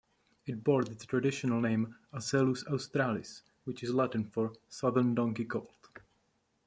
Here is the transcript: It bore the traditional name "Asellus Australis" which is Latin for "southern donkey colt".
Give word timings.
It 0.47 0.63
bore 0.63 0.83
the 0.83 0.95
traditional 0.95 1.61
name 1.61 1.95
"Asellus 2.11 2.65
Australis" 2.65 3.43
which 3.65 3.83
is 3.83 3.93
Latin 3.93 4.23
for 4.25 4.51
"southern 4.67 5.13
donkey 5.13 5.45
colt". 5.45 5.69